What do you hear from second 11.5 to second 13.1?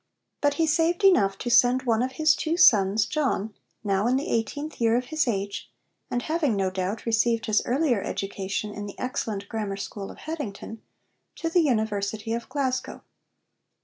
University of Glasgow.